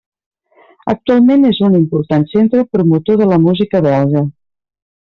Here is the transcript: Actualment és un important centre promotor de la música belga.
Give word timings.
Actualment 0.93 1.49
és 1.51 1.59
un 1.69 1.77
important 1.81 2.27
centre 2.33 2.65
promotor 2.77 3.23
de 3.23 3.31
la 3.35 3.41
música 3.47 3.87
belga. 3.91 4.29